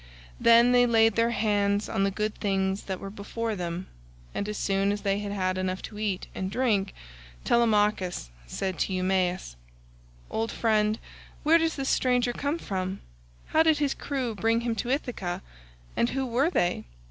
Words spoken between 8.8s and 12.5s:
Eumaeus, "Old friend, where does this stranger